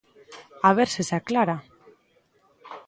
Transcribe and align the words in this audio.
A 0.67 0.69
ver 0.77 0.89
se 0.95 1.01
se 1.07 1.15
aclara. 1.19 1.57